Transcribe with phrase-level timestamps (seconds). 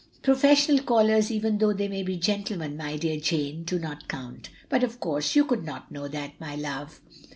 [0.23, 4.49] 'Professional callers, even though they be gentlemen, my dear Jane, do not count.
[4.67, 6.99] But of course you could not know that, my love.